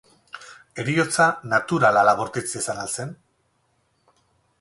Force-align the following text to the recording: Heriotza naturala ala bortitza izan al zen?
Heriotza 0.83 1.27
naturala 1.51 2.03
ala 2.05 2.15
bortitza 2.21 2.61
izan 2.63 2.81
al 2.85 2.89
zen? 2.95 3.13